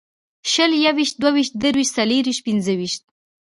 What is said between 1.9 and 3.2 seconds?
څلېرویشت پنځهویشت